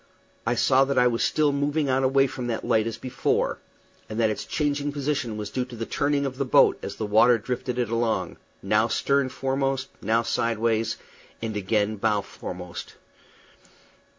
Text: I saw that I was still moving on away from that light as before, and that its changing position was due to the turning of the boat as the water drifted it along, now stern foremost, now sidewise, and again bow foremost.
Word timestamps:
I 0.47 0.55
saw 0.55 0.83
that 0.85 0.97
I 0.97 1.05
was 1.05 1.23
still 1.23 1.51
moving 1.51 1.87
on 1.87 2.03
away 2.03 2.25
from 2.25 2.47
that 2.47 2.65
light 2.65 2.87
as 2.87 2.97
before, 2.97 3.59
and 4.09 4.19
that 4.19 4.31
its 4.31 4.45
changing 4.45 4.91
position 4.91 5.37
was 5.37 5.51
due 5.51 5.63
to 5.65 5.75
the 5.75 5.85
turning 5.85 6.25
of 6.25 6.39
the 6.39 6.43
boat 6.43 6.79
as 6.81 6.95
the 6.95 7.05
water 7.05 7.37
drifted 7.37 7.77
it 7.77 7.91
along, 7.91 8.37
now 8.63 8.87
stern 8.87 9.29
foremost, 9.29 9.89
now 10.01 10.23
sidewise, 10.23 10.97
and 11.39 11.55
again 11.55 11.97
bow 11.97 12.21
foremost. 12.21 12.95